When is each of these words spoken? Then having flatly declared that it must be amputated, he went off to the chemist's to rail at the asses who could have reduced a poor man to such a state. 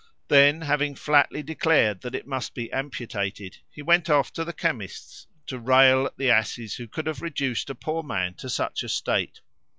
Then 0.29 0.61
having 0.61 0.95
flatly 0.95 1.43
declared 1.43 2.01
that 2.01 2.15
it 2.15 2.25
must 2.25 2.55
be 2.55 2.71
amputated, 2.71 3.57
he 3.69 3.83
went 3.83 4.09
off 4.09 4.33
to 4.33 4.43
the 4.43 4.51
chemist's 4.51 5.27
to 5.45 5.59
rail 5.59 6.07
at 6.07 6.17
the 6.17 6.31
asses 6.31 6.77
who 6.77 6.87
could 6.87 7.05
have 7.05 7.21
reduced 7.21 7.69
a 7.69 7.75
poor 7.75 8.01
man 8.01 8.33
to 8.37 8.49
such 8.49 8.81
a 8.81 8.89
state. 8.89 9.41